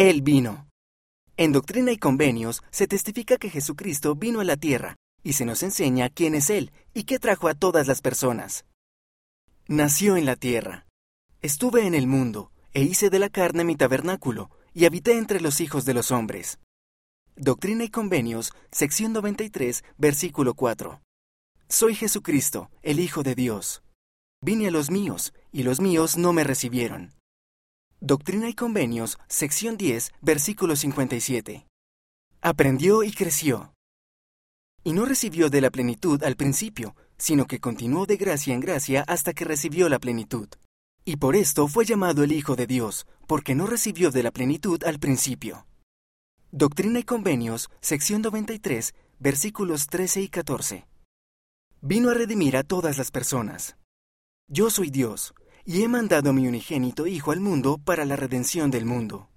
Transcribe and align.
Él 0.00 0.22
vino. 0.22 0.66
En 1.36 1.52
Doctrina 1.52 1.92
y 1.92 1.98
Convenios 1.98 2.62
se 2.70 2.86
testifica 2.86 3.36
que 3.36 3.50
Jesucristo 3.50 4.14
vino 4.14 4.40
a 4.40 4.44
la 4.44 4.56
tierra 4.56 4.96
y 5.22 5.34
se 5.34 5.44
nos 5.44 5.62
enseña 5.62 6.08
quién 6.08 6.34
es 6.34 6.48
Él 6.48 6.72
y 6.94 7.04
qué 7.04 7.18
trajo 7.18 7.48
a 7.48 7.54
todas 7.54 7.86
las 7.86 8.00
personas. 8.00 8.64
Nació 9.68 10.16
en 10.16 10.24
la 10.24 10.36
tierra. 10.36 10.86
Estuve 11.42 11.86
en 11.86 11.94
el 11.94 12.06
mundo 12.06 12.50
e 12.72 12.80
hice 12.80 13.10
de 13.10 13.18
la 13.18 13.28
carne 13.28 13.62
mi 13.62 13.76
tabernáculo 13.76 14.50
y 14.72 14.86
habité 14.86 15.18
entre 15.18 15.38
los 15.38 15.60
hijos 15.60 15.84
de 15.84 15.92
los 15.92 16.12
hombres. 16.12 16.58
Doctrina 17.36 17.84
y 17.84 17.90
Convenios, 17.90 18.54
sección 18.72 19.12
93, 19.12 19.84
versículo 19.98 20.54
4. 20.54 20.98
Soy 21.68 21.94
Jesucristo, 21.94 22.70
el 22.80 23.00
Hijo 23.00 23.22
de 23.22 23.34
Dios. 23.34 23.82
Vine 24.40 24.68
a 24.68 24.70
los 24.70 24.90
míos, 24.90 25.34
y 25.52 25.62
los 25.62 25.78
míos 25.78 26.16
no 26.16 26.32
me 26.32 26.42
recibieron. 26.42 27.19
Doctrina 28.02 28.48
y 28.48 28.54
Convenios, 28.54 29.18
sección 29.28 29.76
10, 29.76 30.12
versículo 30.22 30.74
57. 30.74 31.66
Aprendió 32.40 33.02
y 33.02 33.12
creció. 33.12 33.74
Y 34.82 34.94
no 34.94 35.04
recibió 35.04 35.50
de 35.50 35.60
la 35.60 35.68
plenitud 35.68 36.22
al 36.24 36.34
principio, 36.34 36.96
sino 37.18 37.44
que 37.44 37.60
continuó 37.60 38.06
de 38.06 38.16
gracia 38.16 38.54
en 38.54 38.60
gracia 38.60 39.04
hasta 39.06 39.34
que 39.34 39.44
recibió 39.44 39.90
la 39.90 39.98
plenitud. 39.98 40.48
Y 41.04 41.16
por 41.16 41.36
esto 41.36 41.68
fue 41.68 41.84
llamado 41.84 42.22
el 42.22 42.32
Hijo 42.32 42.56
de 42.56 42.66
Dios, 42.66 43.06
porque 43.26 43.54
no 43.54 43.66
recibió 43.66 44.10
de 44.10 44.22
la 44.22 44.30
plenitud 44.30 44.82
al 44.84 44.98
principio. 44.98 45.66
Doctrina 46.52 47.00
y 47.00 47.02
Convenios, 47.02 47.68
sección 47.82 48.22
93, 48.22 48.94
versículos 49.18 49.88
13 49.88 50.22
y 50.22 50.28
14. 50.30 50.86
Vino 51.82 52.08
a 52.08 52.14
redimir 52.14 52.56
a 52.56 52.62
todas 52.62 52.96
las 52.96 53.10
personas. 53.10 53.76
Yo 54.48 54.70
soy 54.70 54.88
Dios, 54.88 55.34
y 55.64 55.82
he 55.82 55.88
mandado 55.88 56.30
a 56.30 56.32
mi 56.32 56.46
unigénito 56.46 57.06
Hijo 57.06 57.32
al 57.32 57.40
mundo 57.40 57.78
para 57.78 58.04
la 58.04 58.16
redención 58.16 58.70
del 58.70 58.86
mundo. 58.86 59.28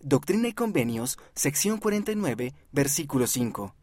Doctrina 0.00 0.48
y 0.48 0.52
Convenios, 0.52 1.18
sección 1.34 1.78
49, 1.78 2.52
versículo 2.72 3.26
5. 3.26 3.74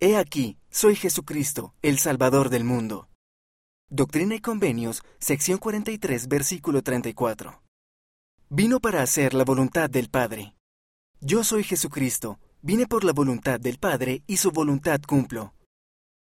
He 0.00 0.16
aquí, 0.16 0.58
soy 0.70 0.96
Jesucristo, 0.96 1.74
el 1.82 1.98
Salvador 1.98 2.50
del 2.50 2.64
mundo. 2.64 3.08
Doctrina 3.88 4.34
y 4.34 4.40
Convenios, 4.40 5.04
sección 5.18 5.58
43, 5.58 6.26
versículo 6.26 6.82
34. 6.82 7.62
Vino 8.50 8.80
para 8.80 9.02
hacer 9.02 9.34
la 9.34 9.44
voluntad 9.44 9.88
del 9.88 10.10
Padre. 10.10 10.56
Yo 11.20 11.44
soy 11.44 11.62
Jesucristo, 11.62 12.40
vine 12.60 12.86
por 12.86 13.04
la 13.04 13.12
voluntad 13.12 13.60
del 13.60 13.78
Padre 13.78 14.22
y 14.26 14.38
su 14.38 14.50
voluntad 14.50 15.00
cumplo. 15.06 15.54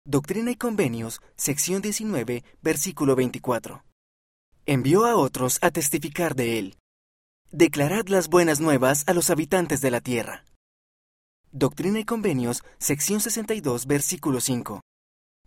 Doctrina 0.05 0.50
y 0.50 0.56
Convenios, 0.56 1.22
sección 1.37 1.81
19, 1.81 2.44
versículo 2.61 3.16
24. 3.16 3.83
Envió 4.64 5.06
a 5.06 5.16
otros 5.16 5.58
a 5.60 5.72
testificar 5.72 6.36
de 6.36 6.60
él. 6.60 6.77
Declarad 7.50 8.06
las 8.06 8.28
buenas 8.28 8.60
nuevas 8.60 9.02
a 9.08 9.12
los 9.12 9.28
habitantes 9.28 9.80
de 9.80 9.91
la 9.91 10.00
tierra. 10.00 10.44
Doctrina 11.50 11.98
y 11.98 12.04
Convenios, 12.04 12.62
sección 12.78 13.20
62, 13.20 13.86
versículo 13.86 14.41
5. 14.41 14.80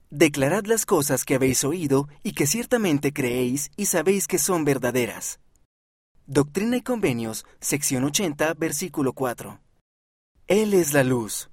Declarad 0.09 0.65
las 0.65 0.85
cosas 0.85 1.23
que 1.23 1.35
habéis 1.35 1.63
oído 1.63 2.09
y 2.23 2.33
que 2.33 2.45
ciertamente 2.45 3.13
creéis 3.13 3.71
y 3.77 3.85
sabéis 3.85 4.27
que 4.27 4.37
son 4.37 4.65
verdaderas. 4.65 5.39
Doctrina 6.27 6.75
y 6.75 6.81
Convenios, 6.81 7.45
sección 7.61 8.03
80, 8.03 8.53
versículo 8.55 9.13
4. 9.13 9.61
Él 10.47 10.73
es 10.73 10.91
la 10.91 11.05
luz. 11.05 11.49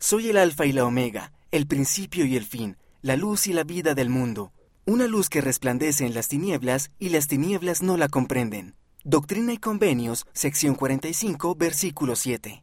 Soy 0.00 0.30
el 0.30 0.38
Alfa 0.38 0.66
y 0.66 0.72
la 0.72 0.84
Omega, 0.84 1.32
el 1.52 1.68
principio 1.68 2.26
y 2.26 2.36
el 2.36 2.44
fin, 2.44 2.76
la 3.00 3.16
luz 3.16 3.46
y 3.46 3.52
la 3.52 3.62
vida 3.62 3.94
del 3.94 4.10
mundo. 4.10 4.52
Una 4.88 5.08
luz 5.08 5.28
que 5.28 5.40
resplandece 5.40 6.06
en 6.06 6.14
las 6.14 6.28
tinieblas 6.28 6.92
y 7.00 7.08
las 7.08 7.26
tinieblas 7.26 7.82
no 7.82 7.96
la 7.96 8.08
comprenden. 8.08 8.76
Doctrina 9.02 9.52
y 9.52 9.58
Convenios, 9.58 10.26
sección 10.32 10.76
45, 10.76 11.56
versículo 11.56 12.14
7. 12.14 12.62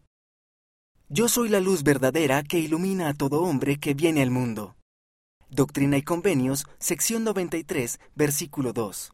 Yo 1.10 1.28
soy 1.28 1.50
la 1.50 1.60
luz 1.60 1.84
verdadera 1.84 2.42
que 2.42 2.60
ilumina 2.60 3.10
a 3.10 3.14
todo 3.14 3.42
hombre 3.42 3.78
que 3.78 3.94
viene 3.94 4.22
al 4.22 4.32
mundo. 4.32 4.78
Doctrina 5.50 5.98
y 5.98 6.02
Convenios, 6.02 6.66
sección 6.80 7.26
93, 7.26 8.00
versículo 8.16 8.72
2. 8.72 9.12